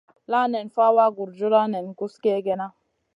[0.33, 2.67] La nen fawa gurjuda nen guss kegena.